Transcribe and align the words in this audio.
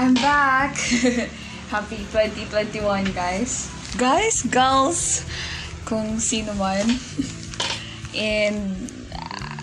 I'm 0.00 0.14
back! 0.14 0.76
Happy 1.68 2.00
2021, 2.08 3.12
guys. 3.12 3.68
Guys, 4.00 4.40
girls, 4.48 5.28
kung 5.84 6.16
sino 6.16 6.56
man. 6.56 6.88
And 8.16 8.88
uh, 9.12 9.60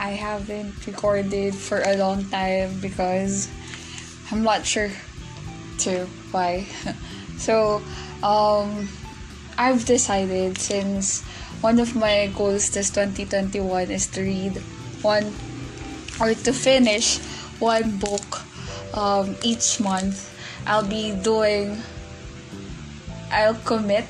I 0.00 0.16
haven't 0.16 0.72
recorded 0.88 1.52
for 1.52 1.84
a 1.84 1.92
long 2.00 2.24
time 2.32 2.80
because 2.80 3.52
I'm 4.32 4.40
not 4.40 4.64
sure 4.64 4.88
to 5.84 6.08
why. 6.32 6.64
So, 7.36 7.84
um, 8.24 8.88
I've 9.60 9.84
decided 9.84 10.56
since 10.56 11.20
one 11.60 11.84
of 11.84 11.92
my 11.92 12.32
goals 12.32 12.72
this 12.72 12.88
2021 12.96 13.92
is 13.92 14.08
to 14.16 14.24
read 14.24 14.56
one 15.04 15.36
or 16.16 16.32
to 16.32 16.52
finish 16.56 17.20
one 17.60 18.00
book 18.00 18.40
um, 18.94 19.36
each 19.42 19.80
month. 19.80 20.30
I'll 20.66 20.86
be 20.86 21.12
doing, 21.12 21.76
I'll 23.30 23.58
commit 23.66 24.06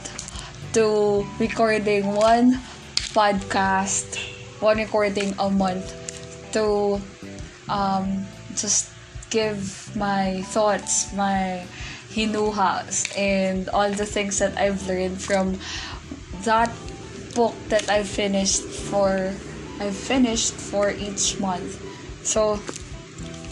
to 0.75 1.27
recording 1.41 2.15
one 2.15 2.61
podcast, 3.17 4.19
one 4.61 4.79
recording 4.79 5.35
a 5.39 5.51
month 5.51 5.91
to 6.53 7.01
um, 7.69 8.27
just 8.55 8.91
give 9.31 9.91
my 9.97 10.43
thoughts, 10.55 11.13
my 11.13 11.67
hinuhas, 12.13 13.11
and 13.19 13.69
all 13.71 13.91
the 13.91 14.07
things 14.07 14.39
that 14.39 14.57
I've 14.57 14.87
learned 14.87 15.21
from 15.21 15.59
that 16.45 16.71
book 17.35 17.55
that 17.69 17.91
I 17.91 18.05
finished 18.05 18.63
for 18.63 19.35
I've 19.81 19.97
finished 19.97 20.55
for 20.55 20.91
each 20.91 21.41
month. 21.41 21.83
So, 22.23 22.61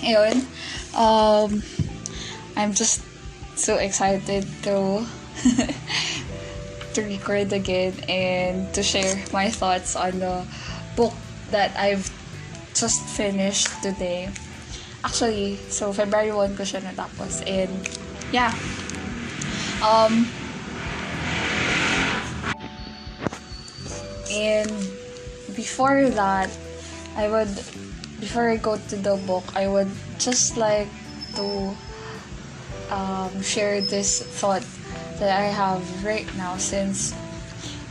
ayun. 0.03 0.45
Um, 0.93 1.63
I'm 2.57 2.75
just 2.75 3.03
so 3.57 3.77
excited 3.77 4.47
to 4.63 5.07
to 6.95 7.01
record 7.03 7.53
again 7.53 7.95
and 8.09 8.69
to 8.75 8.83
share 8.83 9.17
my 9.33 9.49
thoughts 9.49 9.97
on 9.97 10.19
the 10.19 10.45
book 10.97 11.15
that 11.51 11.73
I've 11.79 12.11
just 12.75 13.01
finished 13.03 13.69
today. 13.83 14.29
Actually, 15.05 15.57
so 15.69 15.93
February 15.93 16.31
1 16.31 16.55
ko 16.57 16.63
siya 16.63 16.85
natapos 16.85 17.43
and 17.49 17.73
yeah. 18.31 18.55
Um, 19.83 20.31
and 24.31 24.71
before 25.57 26.09
that, 26.15 26.49
I 27.17 27.29
would, 27.29 27.51
before 28.23 28.49
I 28.49 28.57
go 28.57 28.79
to 28.79 28.95
the 28.95 29.19
book, 29.27 29.43
I 29.59 29.67
would 29.67 29.91
just 30.23 30.57
like 30.57 30.87
to 31.35 31.75
um, 32.89 33.43
share 33.43 33.81
this 33.83 34.23
thought 34.23 34.63
that 35.19 35.35
I 35.35 35.51
have 35.51 35.83
right 36.07 36.31
now 36.39 36.57
since 36.57 37.19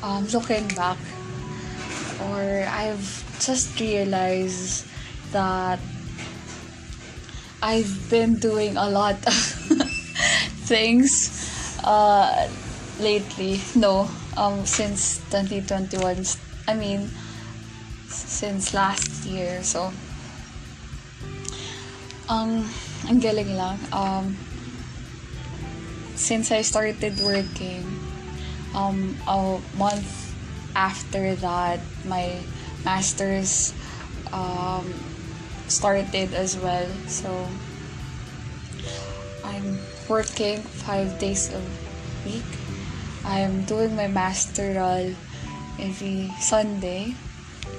um, 0.02 0.24
looking 0.32 0.70
back, 0.70 0.98
or 2.32 2.64
I've 2.64 3.04
just 3.44 3.78
realized 3.78 4.88
that 5.36 5.80
I've 7.62 7.92
been 8.09 8.40
doing 8.40 8.78
a 8.78 8.88
lot 8.88 9.20
of 9.28 9.36
things 10.64 11.76
uh, 11.84 12.48
lately. 13.02 13.59
No, 13.76 14.08
um, 14.38 14.66
since 14.66 15.20
2021. 15.28 16.24
I 16.70 16.74
mean, 16.74 17.09
since 18.08 18.74
last 18.74 19.26
year. 19.26 19.62
So, 19.62 19.92
um, 22.32 22.64
ang 23.12 23.20
galing 23.20 23.52
lang. 23.60 23.76
Um, 23.92 24.40
since 26.16 26.56
I 26.56 26.64
started 26.64 27.19
working, 27.19 27.84
um, 28.72 29.19
a 29.28 29.59
month 29.75 30.08
after 30.74 31.36
that, 31.44 31.84
my 32.08 32.40
master's 32.88 33.75
um, 34.31 34.88
started 35.68 36.31
as 36.31 36.56
well. 36.56 36.88
So, 37.12 37.30
I'm 39.44 39.78
working 40.08 40.64
five 40.88 41.20
days 41.20 41.52
a 41.52 41.59
week. 42.24 42.47
I'm 43.28 43.68
doing 43.68 43.96
my 43.96 44.08
masteral 44.08 45.14
every 45.78 46.31
Sunday. 46.40 47.14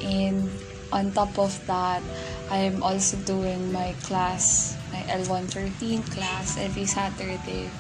And 0.03 0.51
on 0.93 1.11
top 1.13 1.39
of 1.39 1.51
that, 1.67 2.03
I'm 2.51 2.83
also 2.83 3.17
doing 3.25 3.73
my 3.73 3.97
class, 4.05 4.77
my 4.93 5.01
L113 5.09 6.05
class 6.13 6.59
every 6.59 6.85
Saturday. 6.85 7.71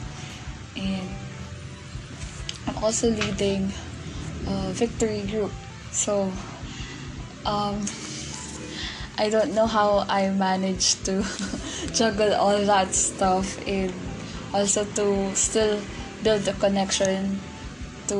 And 0.76 1.08
I'm 2.66 2.78
also 2.82 3.10
leading 3.10 3.70
a 4.48 4.72
victory 4.72 5.22
group. 5.28 5.52
So, 5.92 6.32
um, 7.44 7.84
I 9.18 9.28
don't 9.28 9.54
know 9.54 9.66
how 9.66 10.06
I 10.08 10.30
managed 10.30 11.04
to 11.04 11.22
juggle 11.92 12.32
all 12.34 12.58
that 12.64 12.94
stuff 12.94 13.60
and 13.68 13.92
also 14.54 14.84
to 14.96 15.36
still 15.36 15.80
build 16.24 16.48
a 16.48 16.54
connection 16.54 17.38
to 18.08 18.18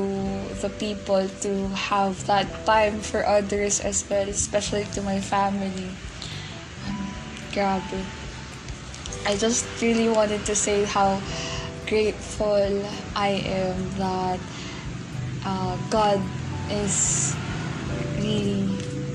the 0.61 0.71
people 0.79 1.29
to 1.41 1.69
have 1.69 2.27
that 2.27 2.47
time 2.67 3.01
for 3.01 3.25
others 3.27 3.81
as 3.81 4.09
well, 4.09 4.29
especially 4.29 4.85
to 4.95 5.03
my 5.03 5.21
family. 5.21 5.91
Um, 6.89 7.15
grabe. 7.53 8.05
I 9.27 9.37
just 9.37 9.67
really 9.81 10.09
wanted 10.09 10.45
to 10.47 10.55
say 10.55 10.85
how 10.85 11.21
grateful 11.87 12.83
I 13.15 13.43
am 13.47 13.77
that 13.99 14.41
uh, 15.45 15.77
God 15.91 16.21
is 16.71 17.35
really 18.19 18.67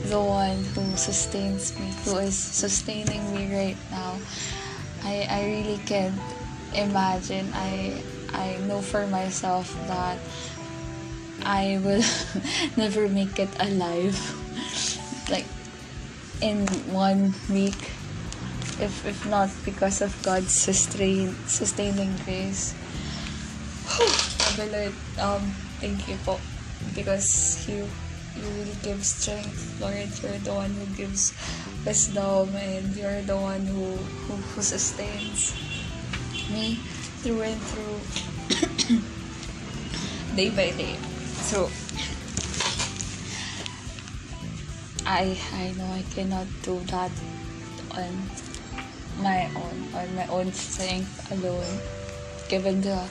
the 0.07 0.19
one 0.19 0.63
who 0.75 0.95
sustains 0.95 1.77
me, 1.79 1.91
who 2.05 2.17
is 2.17 2.35
sustaining 2.35 3.23
me 3.33 3.51
right 3.51 3.77
now. 3.91 4.15
I, 5.03 5.27
I 5.29 5.45
really 5.45 5.79
can't 5.85 6.15
imagine. 6.73 7.51
I 7.53 8.01
I 8.33 8.57
know 8.67 8.81
for 8.81 9.07
myself 9.07 9.71
that 9.87 10.17
I 11.47 11.79
will 11.79 12.03
never 12.75 13.07
make 13.07 13.39
it 13.39 13.47
alive. 13.55 14.19
like 15.31 15.47
in 16.43 16.67
one 16.91 17.31
week. 17.47 17.95
If 18.83 19.07
if 19.07 19.25
not 19.25 19.49
because 19.63 20.03
of 20.03 20.11
God's 20.27 20.51
sustain 20.51 21.31
sustaining 21.47 22.11
grace. 22.27 22.75
Um, 25.17 25.41
thank 25.79 26.03
you 26.11 26.19
po. 26.27 26.35
Because 26.93 27.63
you 27.63 27.87
you 28.35 28.43
really 28.59 28.75
give 28.83 29.01
strength, 29.07 29.79
Lord. 29.79 30.11
You're 30.19 30.43
the 30.43 30.53
one 30.53 30.75
who 30.75 30.85
gives 30.99 31.31
wisdom 31.87 32.53
and 32.53 32.91
you're 32.93 33.23
the 33.23 33.39
one 33.39 33.65
who, 33.65 33.95
who, 34.27 34.35
who 34.35 34.61
sustains 34.61 35.55
me 36.53 36.75
through 37.23 37.41
and 37.41 37.57
through 37.71 37.97
day 40.37 40.51
by 40.53 40.69
day. 40.77 41.16
So 41.47 41.71
I 45.07 45.39
I 45.55 45.71
know 45.79 45.87
I 45.95 46.03
cannot 46.11 46.43
do 46.59 46.83
that 46.91 47.07
on 47.95 48.11
my 49.23 49.47
own 49.55 49.77
on 49.95 50.07
my 50.11 50.27
own 50.27 50.51
strength 50.51 51.31
alone. 51.31 51.79
Given 52.51 52.83
the 52.83 53.07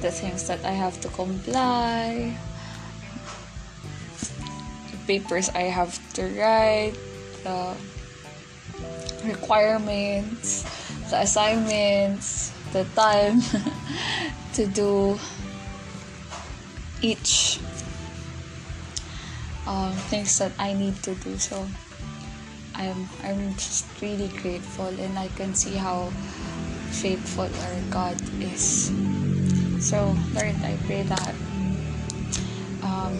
the 0.00 0.08
things 0.08 0.48
that 0.48 0.64
I 0.64 0.72
have 0.72 0.96
to 1.04 1.12
comply 1.12 2.32
the 4.88 4.98
papers 5.04 5.52
I 5.52 5.68
have 5.68 5.92
to 6.16 6.24
write 6.24 6.96
the 7.44 7.76
requirements 9.28 10.64
the 11.12 11.20
assignments 11.20 12.48
the 12.72 12.88
time 12.96 13.44
to 14.56 14.64
do 14.72 15.20
each 17.02 17.60
um, 19.66 19.92
things 20.08 20.38
that 20.38 20.52
I 20.58 20.72
need 20.72 20.96
to 21.02 21.14
do 21.16 21.36
so 21.38 21.66
I'm 22.78 23.10
I'm 23.26 23.54
just 23.58 23.86
really 24.00 24.30
grateful 24.38 24.86
and 24.86 25.18
I 25.18 25.26
can 25.34 25.52
see 25.52 25.74
how 25.74 26.14
faithful 26.94 27.50
our 27.50 27.78
God 27.90 28.14
is. 28.38 28.94
So 29.82 30.14
Lord, 30.32 30.54
I 30.62 30.78
pray 30.86 31.02
that 31.02 31.34
um, 32.86 33.18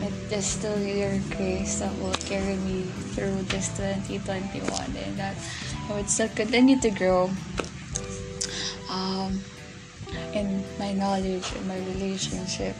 it 0.00 0.32
is 0.32 0.46
still 0.46 0.80
your 0.80 1.20
grace 1.36 1.84
that 1.84 1.92
will 2.00 2.16
carry 2.24 2.56
me 2.64 2.88
through 3.12 3.36
this 3.52 3.68
2021 3.76 4.64
and 4.96 5.16
that 5.20 5.36
I 5.88 5.92
would 5.92 6.08
still 6.08 6.32
continue 6.32 6.80
to 6.80 6.90
grow 6.90 7.28
um, 8.88 9.36
in 10.32 10.64
my 10.80 10.96
knowledge 10.96 11.44
and 11.44 11.68
my 11.68 11.76
relationship 11.92 12.74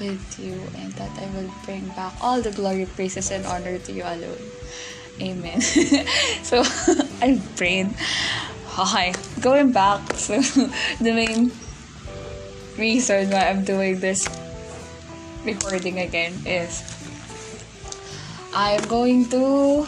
with 0.00 0.40
you 0.40 0.56
and 0.80 0.92
that 0.94 1.10
I 1.20 1.26
will 1.36 1.52
bring 1.64 1.86
back 1.94 2.12
all 2.20 2.40
the 2.40 2.50
glory, 2.50 2.86
praises, 2.86 3.30
and 3.30 3.44
honor 3.46 3.78
to 3.78 3.92
you 3.92 4.02
alone. 4.02 4.40
Amen. 5.20 5.60
so, 6.42 6.64
I've 7.20 7.44
prayed 7.56 7.92
Okay, 8.78 9.12
going 9.40 9.72
back 9.72 10.00
to 10.30 10.40
the 11.04 11.12
main 11.12 11.52
reason 12.78 13.28
why 13.28 13.50
I'm 13.50 13.64
doing 13.64 13.98
this 13.98 14.24
recording 15.44 15.98
again 15.98 16.32
is 16.46 16.80
I'm 18.54 18.80
going 18.88 19.28
to 19.30 19.84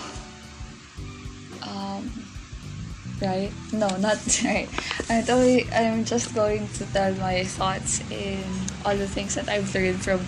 right? 3.23 3.53
No 3.73 3.89
not 3.97 4.19
right. 4.45 4.69
I'm 5.09 5.25
totally 5.25 5.71
I'm 5.73 6.05
just 6.05 6.35
going 6.35 6.69
to 6.79 6.85
tell 6.93 7.15
my 7.17 7.45
thoughts 7.45 8.03
in 8.11 8.45
all 8.85 8.97
the 8.97 9.09
things 9.09 9.35
that 9.37 9.49
I've 9.49 9.73
learned 9.75 10.03
from 10.03 10.19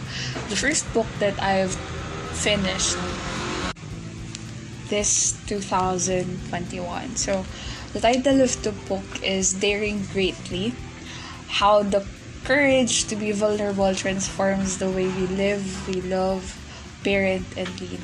the 0.49 0.57
first 0.57 0.87
book 0.95 1.07
that 1.19 1.37
I've 1.43 1.75
finished 2.39 2.97
this 4.89 5.33
2021 5.47 7.17
so 7.17 7.45
the 7.95 8.01
title 8.01 8.43
of 8.43 8.51
the 8.63 8.73
book 8.91 9.07
is 9.23 9.55
Daring 9.55 10.03
Greatly 10.13 10.75
How 11.47 11.83
the 11.83 12.05
Courage 12.43 13.05
to 13.07 13.15
be 13.15 13.31
Vulnerable 13.31 13.95
Transforms 13.95 14.79
the 14.79 14.91
Way 14.91 15.07
We 15.07 15.31
Live, 15.31 15.63
We 15.87 16.03
Love, 16.03 16.43
Parent, 17.05 17.47
and 17.57 17.71
Lead. 17.81 18.01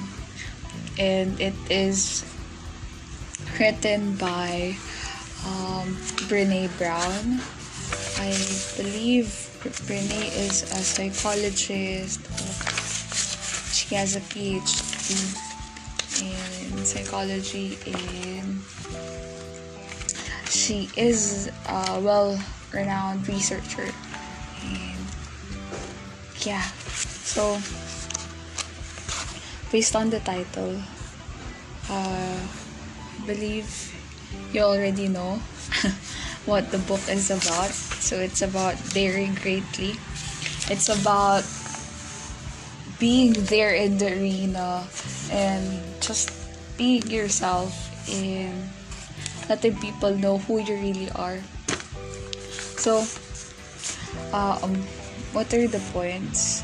And 0.97 1.41
it 1.41 1.59
is 1.69 2.23
written 3.61 4.17
by 4.17 4.75
um, 5.45 5.95
Brene 6.33 6.73
Brown. 6.79 7.39
I 8.17 8.33
believe 8.81 9.29
Brene 9.85 10.33
is 10.33 10.63
a 10.73 10.81
psychologist. 10.81 12.25
She 13.77 13.95
has 13.95 14.17
a 14.17 14.21
PhD 14.21 15.37
in 16.23 16.85
psychology 16.85 17.77
and 17.87 18.61
she 20.49 20.89
is 20.97 21.53
a 21.69 22.01
well-renowned 22.01 23.29
researcher 23.29 23.89
and 24.65 25.07
yeah 26.45 26.63
so 27.25 27.61
based 29.71 29.95
on 29.95 30.11
the 30.11 30.21
title 30.21 30.77
uh, 31.89 32.41
believe 33.27 33.69
you 34.53 34.63
already 34.63 35.09
know 35.09 35.37
what 36.47 36.71
the 36.71 36.79
book 36.79 37.01
is 37.09 37.31
about. 37.31 37.71
So 37.71 38.17
it's 38.17 38.43
about 38.43 38.77
daring 38.91 39.35
greatly. 39.37 39.95
It's 40.71 40.89
about 40.89 41.45
being 42.99 43.33
there 43.49 43.75
in 43.75 43.99
the 43.99 44.13
arena 44.13 44.87
and 45.31 45.83
just 46.01 46.31
being 46.77 47.03
yourself 47.09 47.73
and 48.13 48.69
letting 49.49 49.77
people 49.81 50.15
know 50.17 50.39
who 50.39 50.59
you 50.59 50.75
really 50.77 51.11
are. 51.13 51.39
So 52.77 53.05
um, 54.33 54.77
what 55.33 55.53
are 55.55 55.67
the 55.67 55.81
points 55.93 56.63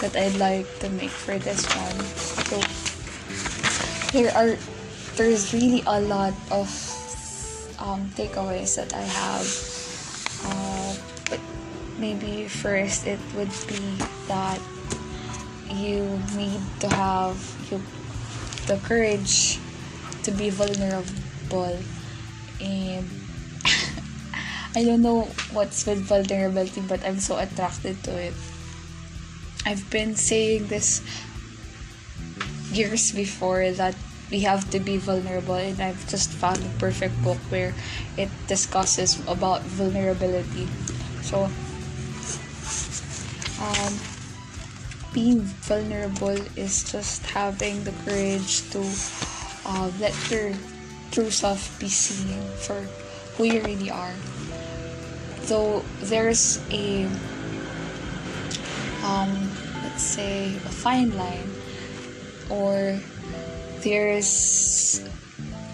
that 0.00 0.16
I'd 0.16 0.36
like 0.36 0.66
to 0.80 0.88
make 0.90 1.12
for 1.12 1.38
this 1.38 1.64
one. 1.68 1.98
So 2.48 2.56
there 4.12 4.32
are 4.34 4.56
there's 5.16 5.52
really 5.52 5.82
a 5.86 6.00
lot 6.00 6.34
of 6.50 6.68
um, 7.78 8.08
takeaways 8.16 8.76
that 8.76 8.92
I 8.94 9.04
have. 9.04 9.46
Uh, 10.44 10.92
but 11.28 11.40
maybe 11.98 12.48
first 12.48 13.06
it 13.06 13.20
would 13.36 13.52
be 13.68 13.80
that 14.28 14.60
you 15.68 16.18
need 16.36 16.60
to 16.80 16.88
have 16.88 17.36
you, 17.70 17.80
the 18.66 18.80
courage 18.84 19.58
to 20.24 20.30
be 20.30 20.50
vulnerable 20.50 21.78
and 22.60 23.08
I 24.76 24.84
don't 24.84 25.02
know 25.02 25.22
what's 25.52 25.86
with 25.86 26.00
vulnerability, 26.06 26.80
but 26.82 27.04
I'm 27.04 27.18
so 27.18 27.38
attracted 27.38 28.02
to 28.04 28.16
it. 28.16 28.34
I've 29.66 29.88
been 29.90 30.16
saying 30.16 30.68
this 30.68 31.02
years 32.72 33.12
before 33.12 33.70
that 33.72 33.94
we 34.30 34.40
have 34.40 34.70
to 34.70 34.78
be 34.78 34.96
vulnerable, 34.96 35.56
and 35.56 35.80
I've 35.80 36.08
just 36.08 36.30
found 36.30 36.58
the 36.58 36.70
perfect 36.78 37.20
book 37.22 37.38
where 37.50 37.74
it 38.16 38.30
discusses 38.46 39.18
about 39.26 39.62
vulnerability. 39.62 40.68
So, 41.22 41.50
um, 43.60 43.92
being 45.12 45.40
vulnerable 45.66 46.38
is 46.56 46.90
just 46.90 47.26
having 47.26 47.82
the 47.82 47.92
courage 48.06 48.70
to 48.70 48.86
uh, 49.66 49.90
let 49.98 50.14
your 50.30 50.52
true 51.10 51.30
self 51.30 51.78
be 51.80 51.88
seen 51.88 52.40
for 52.62 52.86
who 53.36 53.44
you 53.44 53.60
really 53.62 53.90
are. 53.90 54.14
Though 55.50 55.82
there's 56.06 56.62
a 56.70 57.10
um, 59.02 59.49
say 60.00 60.56
a 60.56 60.72
fine 60.72 61.12
line 61.16 61.50
or 62.48 62.98
there's 63.84 65.04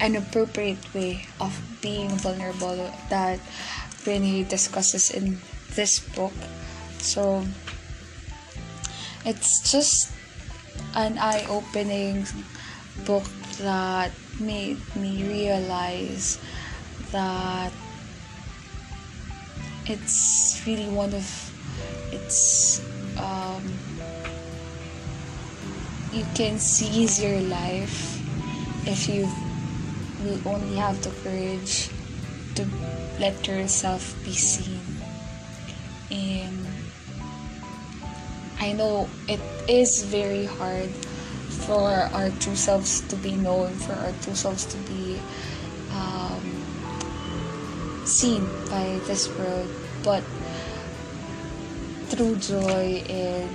an 0.00 0.16
appropriate 0.16 0.82
way 0.94 1.26
of 1.40 1.54
being 1.80 2.10
vulnerable 2.18 2.90
that 3.08 3.38
Brene 4.04 4.48
discusses 4.48 5.10
in 5.10 5.38
this 5.74 6.00
book. 6.14 6.34
So 6.98 7.46
it's 9.24 9.70
just 9.70 10.12
an 10.94 11.18
eye-opening 11.18 12.26
book 13.04 13.24
that 13.58 14.10
made 14.38 14.78
me 14.96 15.24
realize 15.24 16.38
that 17.10 17.72
it's 19.86 20.62
really 20.66 20.88
one 20.88 21.14
of 21.14 21.26
it's 22.12 22.82
um, 23.18 23.62
you 26.16 26.24
can 26.34 26.58
seize 26.58 27.22
your 27.22 27.40
life 27.42 28.16
if 28.88 29.06
you 29.06 29.28
will 30.24 30.40
only 30.48 30.76
have 30.76 30.96
the 31.04 31.12
courage 31.20 31.90
to 32.54 32.64
let 33.20 33.36
yourself 33.46 34.16
be 34.24 34.32
seen 34.32 34.80
and 36.10 36.66
I 38.58 38.72
know 38.72 39.10
it 39.28 39.40
is 39.68 40.04
very 40.04 40.46
hard 40.46 40.88
for 41.68 42.08
our 42.16 42.30
true 42.40 42.56
selves 42.56 43.02
to 43.12 43.16
be 43.16 43.36
known, 43.36 43.74
for 43.74 43.92
our 43.92 44.12
true 44.22 44.34
selves 44.34 44.64
to 44.72 44.78
be 44.88 45.20
um, 45.92 46.40
seen 48.06 48.46
by 48.70 48.98
this 49.04 49.28
world. 49.36 49.68
But 50.02 50.24
through 52.08 52.36
joy 52.36 53.04
and 53.10 53.50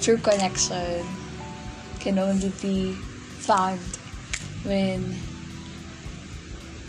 true 0.00 0.16
connection 0.16 1.04
can 2.02 2.18
only 2.18 2.50
be 2.60 2.92
found 3.46 3.80
when 4.66 5.14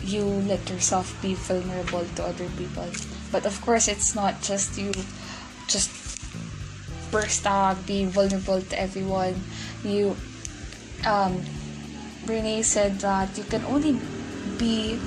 you 0.02 0.24
let 0.50 0.68
yourself 0.68 1.16
be 1.22 1.34
vulnerable 1.34 2.04
to 2.16 2.24
other 2.24 2.48
people. 2.58 2.90
But 3.32 3.46
of 3.46 3.60
course, 3.62 3.88
it's 3.88 4.14
not 4.14 4.42
just 4.42 4.76
you 4.76 4.92
just 5.66 5.90
burst 7.10 7.46
out, 7.46 7.86
be 7.86 8.04
vulnerable 8.04 8.60
to 8.60 8.74
everyone. 8.78 9.38
You 9.82 10.16
um, 11.06 11.42
Brene 12.26 12.64
said 12.64 12.98
that 13.00 13.38
you 13.38 13.44
can 13.44 13.64
only 13.64 13.98
be 14.58 14.98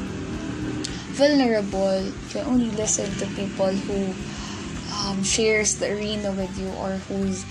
vulnerable, 1.18 2.02
you 2.02 2.14
can 2.30 2.46
only 2.46 2.72
listen 2.72 3.12
to 3.20 3.26
people 3.36 3.68
who 3.68 4.14
um, 4.96 5.24
shares 5.24 5.80
the 5.80 5.92
arena 5.92 6.32
with 6.32 6.54
you 6.58 6.70
or 6.78 6.92
who's 7.10 7.44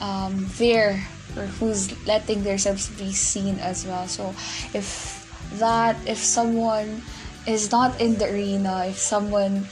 um, 0.00 0.46
there 0.56 1.06
or 1.36 1.46
who's 1.58 1.90
letting 2.06 2.42
themselves 2.42 2.88
be 2.90 3.12
seen 3.12 3.58
as 3.58 3.86
well. 3.86 4.06
So 4.06 4.34
if 4.72 5.20
that, 5.54 5.96
if 6.06 6.18
someone 6.18 7.02
is 7.46 7.70
not 7.70 8.00
in 8.00 8.16
the 8.16 8.30
arena, 8.32 8.86
if 8.86 8.98
someone 8.98 9.66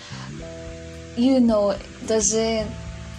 you 1.16 1.40
know 1.40 1.76
doesn't 2.06 2.70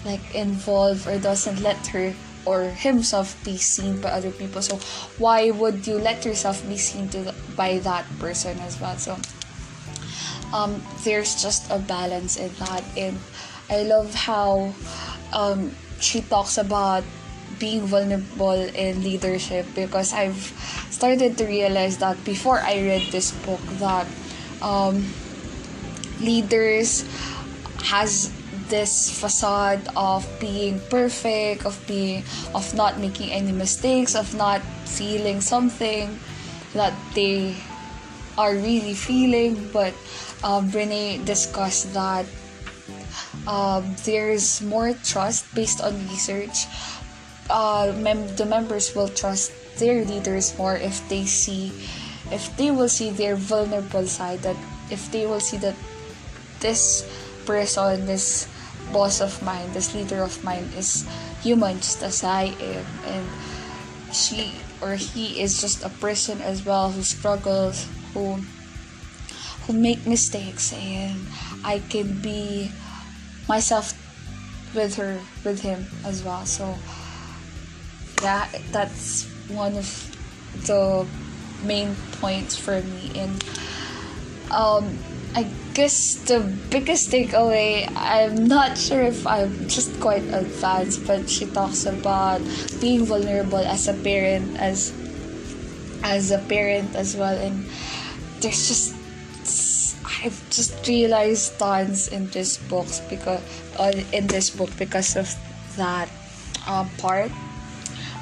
like 0.06 0.36
involve 0.36 1.08
or 1.08 1.18
doesn't 1.20 1.62
let 1.62 1.78
her 1.88 2.14
or 2.46 2.64
himself 2.64 3.40
be 3.46 3.56
seen 3.56 4.02
by 4.02 4.10
other 4.10 4.32
people 4.32 4.62
so 4.62 4.76
why 5.18 5.52
would 5.52 5.86
you 5.88 5.96
let 5.96 6.26
yourself 6.26 6.68
be 6.68 6.78
seen 6.78 7.08
to, 7.10 7.34
by 7.56 7.78
that 7.80 8.06
person 8.20 8.58
as 8.60 8.80
well 8.82 8.98
so 8.98 9.18
um, 10.54 10.82
there's 11.04 11.42
just 11.42 11.70
a 11.72 11.80
balance 11.80 12.38
in 12.38 12.52
that 12.60 12.84
and 12.98 13.18
i 13.70 13.84
love 13.84 14.14
how 14.14 14.74
um, 15.34 15.72
she 16.00 16.22
talks 16.22 16.58
about 16.58 17.04
being 17.60 17.82
vulnerable 17.82 18.52
in 18.52 19.04
leadership 19.04 19.66
because 19.76 20.14
i've 20.14 20.52
started 20.90 21.38
to 21.38 21.46
realize 21.46 21.98
that 21.98 22.18
before 22.26 22.60
i 22.60 22.76
read 22.82 23.02
this 23.12 23.32
book 23.46 23.62
that 23.78 24.08
um, 24.62 25.06
leaders 26.20 27.06
has 27.84 28.32
this 28.70 29.12
facade 29.12 29.82
of 29.96 30.26
being 30.40 30.80
perfect, 30.90 31.66
of 31.66 31.78
being 31.86 32.24
of 32.56 32.74
not 32.74 32.98
making 32.98 33.30
any 33.32 33.52
mistakes, 33.52 34.16
of 34.16 34.34
not 34.36 34.62
feeling 34.86 35.42
something 35.42 36.18
that 36.74 36.94
they 37.14 37.56
are 38.38 38.56
really 38.56 38.94
feeling. 38.94 39.70
But 39.72 39.94
um, 40.44 40.72
Brene 40.72 41.26
discussed 41.26 41.94
that 41.94 42.26
um, 43.48 43.96
there's 44.06 44.62
more 44.62 44.94
trust 45.04 45.54
based 45.56 45.82
on 45.82 45.94
research. 46.08 46.68
Uh, 47.50 47.94
mem- 47.98 48.36
the 48.36 48.46
members 48.46 48.96
will 48.96 49.10
trust 49.10 49.52
their 49.78 50.06
leaders 50.06 50.58
more 50.58 50.76
if 50.76 51.08
they 51.10 51.26
see, 51.26 51.72
if 52.32 52.56
they 52.58 52.72
will 52.72 52.90
see 52.90 53.10
their 53.10 53.36
vulnerable 53.36 54.08
side. 54.08 54.40
That 54.44 54.56
if 54.90 55.12
they 55.12 55.26
will 55.26 55.42
see 55.42 55.58
that 55.58 55.76
this 56.60 57.04
person, 57.46 58.06
this 58.06 58.48
boss 58.92 59.20
of 59.20 59.42
mine, 59.44 59.74
this 59.74 59.94
leader 59.94 60.24
of 60.24 60.44
mine 60.44 60.70
is 60.78 61.06
human 61.42 61.78
just 61.78 62.04
as 62.04 62.24
I 62.24 62.56
am, 62.60 62.86
and 63.06 63.26
she 64.16 64.54
or 64.82 64.96
he 64.96 65.42
is 65.42 65.60
just 65.60 65.84
a 65.84 65.90
person 65.90 66.42
as 66.42 66.66
well 66.66 66.92
who 66.92 67.04
struggles, 67.04 67.88
who 68.14 68.40
who 69.68 69.74
make 69.74 70.08
mistakes, 70.08 70.72
and 70.74 71.28
I 71.64 71.80
can 71.80 72.20
be 72.22 72.72
myself 73.48 73.94
with 74.76 74.96
her, 74.96 75.20
with 75.44 75.62
him 75.62 75.86
as 76.06 76.24
well. 76.24 76.46
So 76.46 76.76
yeah, 78.22 78.48
that's 78.72 79.26
one 79.50 79.76
of 79.78 79.88
the 80.66 81.06
main 81.64 81.96
points 82.20 82.56
for 82.56 82.82
me, 82.82 83.12
and 83.16 83.44
um 84.52 84.98
I 85.36 85.50
guess 85.74 86.22
the 86.30 86.46
biggest 86.70 87.10
takeaway, 87.10 87.90
I'm 87.96 88.46
not 88.46 88.78
sure 88.78 89.02
if 89.02 89.26
I'm 89.26 89.68
just 89.68 90.00
quite 90.00 90.22
advanced, 90.30 91.08
but 91.08 91.28
she 91.28 91.48
talks 91.48 91.88
about 91.88 92.42
being 92.80 93.06
vulnerable 93.06 93.58
as 93.58 93.88
a 93.88 93.94
parent, 93.94 94.56
as 94.62 94.94
as 96.04 96.30
a 96.30 96.38
parent 96.38 96.96
as 96.96 97.18
well, 97.18 97.34
and 97.34 97.66
there's 98.42 98.68
just 98.68 98.94
I've 100.24 100.39
just 100.50 100.88
realized 100.88 101.60
tons 101.60 102.08
in 102.08 102.32
this 102.32 102.56
books 102.56 103.01
because 103.10 103.44
uh, 103.75 103.92
in 104.13 104.27
this 104.27 104.50
book 104.50 104.72
because 104.80 105.18
of 105.20 105.27
that 105.75 106.08
um, 106.65 106.88
part, 106.98 107.32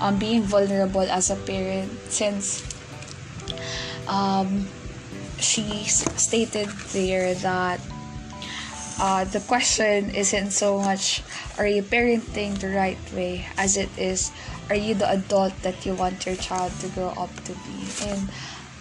um, 0.02 0.18
being 0.18 0.42
vulnerable 0.42 1.06
as 1.06 1.30
a 1.30 1.36
parent 1.36 1.94
since 2.10 2.66
um 4.08 4.66
she 5.38 5.86
stated 5.86 6.68
there 6.94 7.34
that 7.46 7.80
uh, 9.00 9.24
the 9.26 9.40
question 9.42 10.10
isn't 10.14 10.52
so 10.52 10.82
much 10.82 11.22
are 11.58 11.68
you 11.68 11.82
parenting 11.82 12.58
the 12.58 12.70
right 12.70 12.98
way 13.14 13.46
as 13.58 13.78
it 13.78 13.90
is 13.98 14.32
are 14.70 14.76
you 14.76 14.94
the 14.96 15.10
adult 15.10 15.54
that 15.62 15.86
you 15.86 15.94
want 15.94 16.26
your 16.26 16.36
child 16.36 16.72
to 16.80 16.88
grow 16.90 17.14
up 17.18 17.34
to 17.46 17.54
be? 17.66 17.86
And 18.10 18.30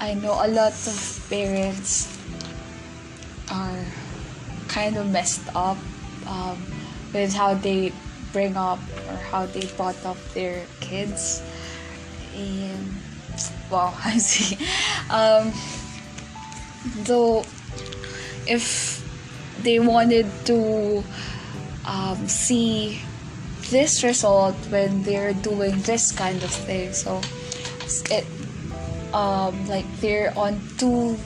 i 0.01 0.15
know 0.15 0.41
a 0.41 0.49
lot 0.49 0.73
of 0.73 1.27
parents 1.29 2.20
are 3.51 3.85
kind 4.69 4.97
of 4.97 5.11
messed 5.11 5.45
up 5.55 5.77
um, 6.27 6.63
with 7.13 7.35
how 7.35 7.55
they 7.55 7.93
bring 8.33 8.57
up 8.57 8.79
or 9.09 9.17
how 9.17 9.47
they 9.47 9.67
brought 9.77 9.99
up 10.07 10.17
their 10.35 10.65
kids. 10.81 11.43
And 12.35 12.95
wow 13.71 13.95
i 14.05 14.19
see. 14.19 14.57
Um, 15.11 15.53
though 17.05 17.45
if 18.47 18.99
they 19.63 19.79
wanted 19.79 20.27
to 20.47 21.05
um, 21.87 22.27
see 22.29 23.01
this 23.71 24.03
result 24.03 24.57
when 24.71 25.03
they're 25.03 25.35
doing 25.35 25.81
this 25.83 26.13
kind 26.13 26.43
of 26.43 26.51
thing 26.51 26.93
so 26.93 27.21
it 28.11 28.27
um, 29.13 29.67
like 29.69 29.87
they're 30.01 30.37
on 30.39 30.61
two 30.79 31.19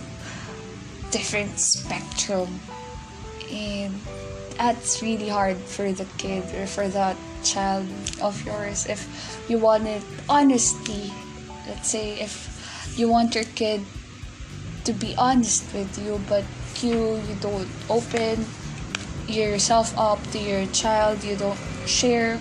different 1.15 1.59
spectrum. 1.59 2.61
And 3.51 3.95
that's 4.59 5.01
really 5.01 5.29
hard 5.29 5.57
for 5.59 5.93
the 5.93 6.07
kid 6.19 6.43
or 6.59 6.67
for 6.67 6.89
that 6.89 7.17
child 7.45 7.87
of 8.21 8.35
yours. 8.45 8.87
If 8.87 9.07
you 9.49 9.59
wanted 9.59 10.03
honesty 10.29 11.13
let's 11.67 11.91
say 11.91 12.21
if 12.21 12.95
you 12.97 13.09
want 13.09 13.35
your 13.35 13.45
kid 13.57 13.81
to 14.85 14.93
be 14.93 15.15
honest 15.17 15.65
with 15.73 15.99
you 15.99 16.21
but 16.29 16.45
you 16.83 17.17
you 17.29 17.35
don't 17.41 17.69
open 17.89 18.45
yourself 19.27 19.97
up 19.97 20.21
to 20.31 20.39
your 20.39 20.67
child 20.67 21.25
you 21.25 21.37
don't 21.37 21.59
share 21.87 22.39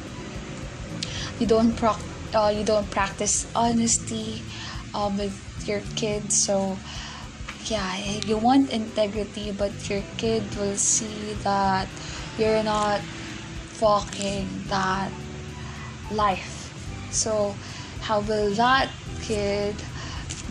you 1.40 1.48
don't 1.48 1.76
pro- 1.78 2.04
uh, 2.36 2.50
you 2.50 2.64
don't 2.64 2.90
practice 2.92 3.48
honesty 3.56 4.42
um, 4.94 5.18
with 5.18 5.36
your 5.66 5.82
kids 5.96 6.36
so 6.36 6.78
yeah 7.70 7.98
you 8.26 8.38
want 8.38 8.70
integrity 8.72 9.52
but 9.52 9.72
your 9.90 10.04
kid 10.18 10.44
will 10.56 10.76
see 10.76 11.34
that 11.44 11.88
you're 12.38 12.64
not 12.64 13.02
walking 13.82 14.48
that 14.68 15.12
life 16.12 16.74
so 17.12 17.56
how 18.02 18.20
will 18.22 18.52
that 18.54 18.90
kid 19.22 19.76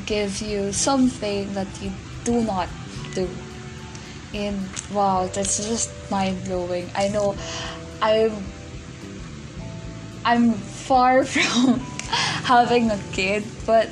give 0.07 0.41
you 0.41 0.73
something 0.73 1.53
that 1.55 1.69
you 1.81 1.93
do 2.25 2.43
not 2.43 2.69
do. 3.15 3.29
And 4.35 4.69
wow, 4.91 5.29
that's 5.33 5.59
just 5.59 5.91
mind 6.11 6.45
blowing. 6.45 6.91
I 6.95 7.09
know 7.09 7.37
I'm 8.01 8.33
I'm 10.25 10.53
far 10.55 11.25
from 11.35 11.81
having 12.45 12.91
a 12.91 12.99
kid, 13.13 13.45
but 13.67 13.89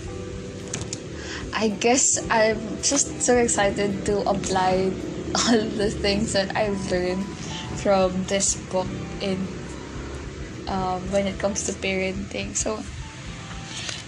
I 1.53 1.69
guess 1.69 2.19
I'm 2.31 2.59
just 2.83 3.21
so 3.23 3.37
excited 3.37 4.07
to 4.07 4.21
apply 4.29 4.93
all 5.35 5.61
the 5.77 5.91
things 5.91 6.33
that 6.33 6.57
I've 6.57 6.91
learned 6.91 7.25
from 7.83 8.25
this 8.25 8.55
book 8.71 8.89
in 9.21 9.37
um, 10.69 11.01
when 11.11 11.27
it 11.27 11.39
comes 11.39 11.67
to 11.67 11.73
parenting. 11.73 12.55
So 12.55 12.79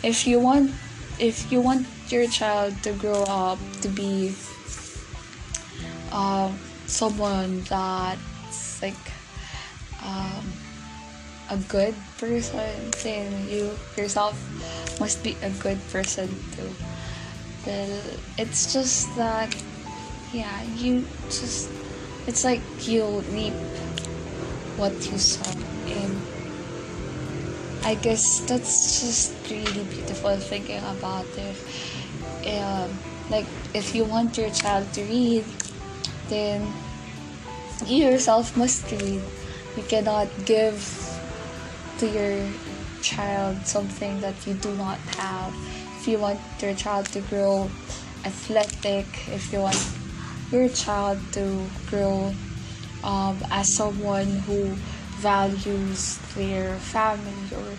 if 0.03 0.27
you 0.27 0.41
want 0.41 0.73
if 1.19 1.53
you 1.53 1.61
want 1.61 1.87
your 2.09 2.27
child 2.27 2.75
to 2.83 2.93
grow 2.95 3.23
up 3.29 3.59
to 3.83 3.89
be 3.89 4.35
um, 6.11 6.59
someone 6.87 7.63
that's 7.65 8.83
like 8.83 8.99
um, 10.03 10.45
a 11.51 11.57
good 11.69 11.95
person, 12.19 12.91
then 13.03 13.49
you 13.49 13.71
yourself 13.97 14.37
must 15.01 15.23
be 15.23 15.37
a 15.43 15.51
good 15.63 15.79
person 15.91 16.29
too. 16.57 16.71
It's 17.65 18.73
just 18.73 19.15
that, 19.17 19.55
yeah, 20.33 20.63
you 20.77 21.05
just, 21.27 21.71
it's 22.27 22.45
like 22.45 22.61
you 22.87 23.21
reap 23.31 23.55
what 24.77 24.93
you 25.11 25.19
sow. 25.19 25.59
And 25.87 26.21
I 27.85 27.95
guess 27.95 28.41
that's 28.41 29.01
just 29.01 29.35
really 29.51 29.85
beautiful 29.85 30.37
thinking 30.37 30.83
about 30.85 31.27
it. 31.37 31.57
Um, 32.59 32.91
like 33.31 33.47
if 33.75 33.95
you 33.95 34.05
want 34.05 34.37
your 34.37 34.51
child 34.51 34.93
to 34.95 35.03
read, 35.05 35.45
then 36.29 36.73
you 37.87 38.07
yourself 38.07 38.57
must 38.57 38.91
read. 38.91 39.23
You 39.77 39.83
cannot 39.89 40.29
give 40.45 40.79
to 41.99 42.09
your 42.09 42.47
child 43.03 43.67
something 43.67 44.21
that 44.21 44.47
you 44.47 44.55
do 44.55 44.75
not 44.75 44.99
have. 45.17 45.55
If 46.03 46.09
you 46.09 46.19
want 46.19 46.41
your 46.61 46.75
child 46.75 47.07
to 47.15 47.21
grow 47.21 47.71
athletic, 48.25 49.07
if 49.29 49.53
you 49.53 49.61
want 49.61 49.79
your 50.51 50.69
child 50.69 51.21
to 51.35 51.65
grow 51.87 52.35
um, 53.05 53.39
as 53.53 53.73
someone 53.73 54.27
who 54.27 54.75
values 55.23 56.19
their 56.35 56.75
family 56.91 57.55
or 57.55 57.71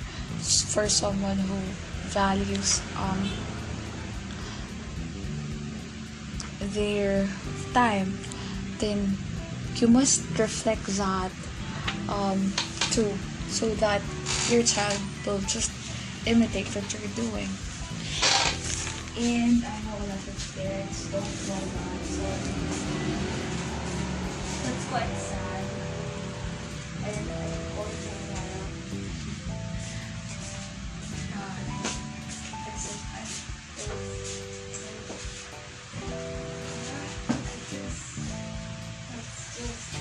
for 0.71 0.87
someone 0.87 1.35
who 1.35 1.59
values 2.15 2.81
um, 2.95 3.27
their 6.71 7.27
time 7.73 8.17
then 8.79 9.17
you 9.75 9.89
must 9.89 10.23
reflect 10.39 10.85
that 10.95 11.31
um, 12.07 12.53
too 12.91 13.11
so 13.49 13.67
that 13.83 14.01
your 14.47 14.63
child 14.63 14.97
will 15.25 15.39
just 15.39 15.71
imitate 16.25 16.67
what 16.67 16.87
you're 16.93 17.27
doing 17.27 17.49
and 19.15 19.63
I 19.63 19.79
know 19.83 19.95
a 19.95 20.05
lot 20.09 20.27
of 20.27 20.55
parents 20.55 21.05
don't 21.11 21.21
know 21.21 21.61
that 21.69 22.03
so 22.03 22.23
that's 24.63 24.85
quite 24.89 25.15
sad 25.15 25.83
first 39.55 39.99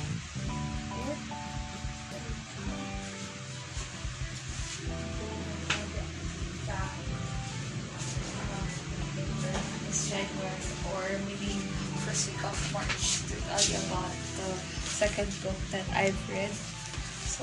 second 15.09 15.35
book 15.43 15.59
that 15.73 15.83
I've 15.99 16.15
read. 16.31 16.55
So 17.27 17.43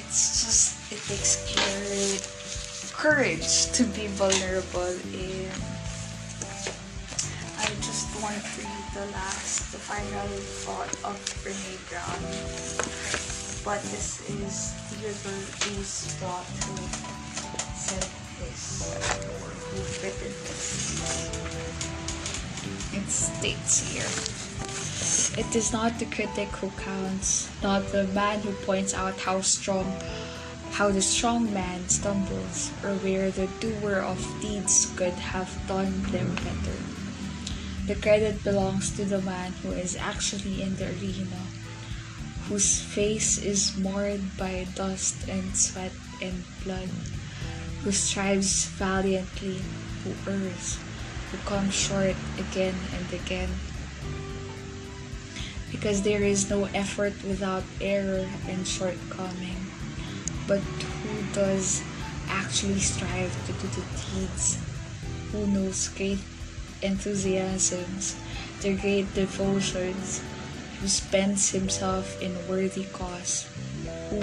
it's 0.00 0.40
just 0.40 0.88
it 0.88 1.00
takes 1.04 1.36
courage, 2.96 3.68
to 3.76 3.84
be 3.92 4.06
vulnerable 4.16 4.88
and 5.12 5.52
I 7.60 7.68
just 7.84 8.08
want 8.24 8.40
to 8.40 8.60
read 8.64 8.86
the 8.96 9.04
last, 9.12 9.72
the 9.72 9.80
final 9.84 10.28
thought 10.64 10.92
of 11.04 11.16
Brene 11.44 11.76
Brown. 11.92 12.20
But 13.60 13.82
this 13.92 14.24
is 14.32 14.72
Theodore 14.88 15.44
Roosevelt 15.76 16.48
who 16.64 16.88
said 17.76 18.08
this, 18.40 18.96
or 19.28 19.52
who 19.60 19.76
written 20.00 20.32
this. 20.48 20.96
It 22.96 23.08
states 23.10 23.92
here. 23.92 24.51
It 25.02 25.56
is 25.56 25.72
not 25.72 25.98
the 25.98 26.06
critic 26.06 26.46
who 26.62 26.70
counts, 26.78 27.50
not 27.60 27.90
the 27.90 28.06
man 28.14 28.38
who 28.38 28.52
points 28.62 28.94
out 28.94 29.18
how 29.18 29.40
strong, 29.40 29.98
how 30.70 30.92
the 30.94 31.02
strong 31.02 31.52
man 31.52 31.88
stumbles, 31.88 32.70
or 32.84 32.94
where 33.02 33.32
the 33.32 33.48
doer 33.58 33.98
of 33.98 34.22
deeds 34.40 34.86
could 34.94 35.18
have 35.18 35.50
done 35.66 35.90
them 36.14 36.30
better. 36.46 36.78
The 37.90 37.98
credit 37.98 38.44
belongs 38.44 38.94
to 38.94 39.04
the 39.04 39.20
man 39.22 39.50
who 39.66 39.72
is 39.72 39.96
actually 39.96 40.62
in 40.62 40.76
the 40.76 40.86
arena, 40.86 41.42
whose 42.46 42.78
face 42.80 43.42
is 43.42 43.76
marred 43.76 44.22
by 44.38 44.68
dust 44.76 45.26
and 45.26 45.50
sweat 45.56 45.90
and 46.22 46.44
blood, 46.62 46.90
who 47.82 47.90
strives 47.90 48.66
valiantly, 48.78 49.58
who 50.06 50.14
errs, 50.30 50.78
who 51.32 51.38
comes 51.38 51.74
short 51.74 52.14
again 52.38 52.78
and 52.94 53.12
again. 53.12 53.50
Because 55.72 56.02
there 56.02 56.22
is 56.22 56.48
no 56.48 56.64
effort 56.74 57.14
without 57.24 57.64
error 57.80 58.28
and 58.46 58.68
shortcoming, 58.68 59.56
but 60.46 60.60
who 60.60 61.34
does 61.34 61.82
actually 62.28 62.78
strive 62.78 63.32
to 63.46 63.52
do 63.52 63.66
the 63.68 63.84
deeds, 63.98 64.58
who 65.32 65.46
knows 65.48 65.88
great 65.88 66.20
enthusiasms, 66.82 68.16
the 68.60 68.76
great 68.76 69.12
devotions, 69.14 70.22
who 70.80 70.88
spends 70.88 71.50
himself 71.50 72.20
in 72.20 72.36
worthy 72.48 72.84
cause, 72.92 73.48
who 74.10 74.20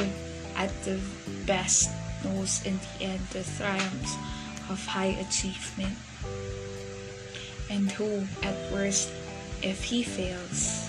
at 0.55 0.71
the 0.83 0.99
best 1.45 1.89
knows 2.23 2.61
in 2.65 2.79
the 2.99 3.05
end 3.05 3.21
the 3.31 3.43
triumphs 3.57 4.15
of 4.69 4.85
high 4.85 5.17
achievement, 5.23 5.97
and 7.69 7.91
who 7.91 8.27
at 8.43 8.55
worst, 8.71 9.09
if 9.63 9.83
he 9.83 10.03
fails, 10.03 10.88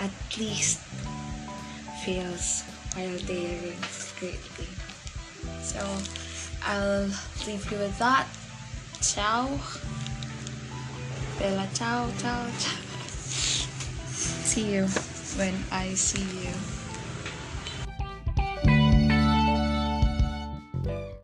at 0.00 0.38
least 0.38 0.80
fails 2.04 2.64
while 2.94 3.18
daring 3.28 3.76
greatly. 4.18 4.68
So 5.62 5.80
I'll 6.64 7.10
leave 7.46 7.70
you 7.70 7.78
with 7.78 7.98
that. 7.98 8.26
Ciao. 9.00 9.48
Bella, 11.38 11.68
ciao, 11.74 12.10
ciao, 12.18 12.46
ciao. 12.58 12.80
See 14.50 14.74
you 14.74 14.86
when 15.36 15.54
I 15.70 15.94
see 15.94 16.46
you. 16.46 16.79